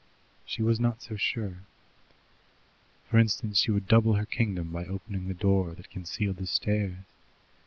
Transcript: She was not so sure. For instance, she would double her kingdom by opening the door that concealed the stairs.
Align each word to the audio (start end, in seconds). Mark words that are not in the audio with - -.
She 0.47 0.63
was 0.63 0.79
not 0.79 1.03
so 1.03 1.15
sure. 1.15 1.57
For 3.07 3.19
instance, 3.19 3.59
she 3.59 3.69
would 3.69 3.87
double 3.87 4.15
her 4.15 4.25
kingdom 4.25 4.71
by 4.71 4.85
opening 4.87 5.27
the 5.27 5.35
door 5.35 5.75
that 5.75 5.91
concealed 5.91 6.37
the 6.37 6.47
stairs. 6.47 6.97